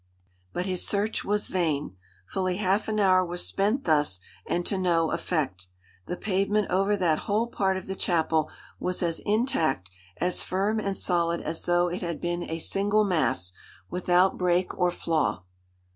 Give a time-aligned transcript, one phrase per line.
[0.51, 1.95] But his search was vain.
[2.25, 5.67] Fully half an hour was spent thus, and to no effect.
[6.07, 10.97] The pavement over that whole part of the chapel was as intact, as firm and
[10.97, 13.51] solid as though it had been a single mass,
[13.91, 15.43] without break or flaw.